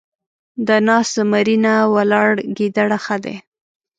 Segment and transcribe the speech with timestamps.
[0.67, 3.35] د ناست زمري نه، ولاړ ګيدړ ښه دی.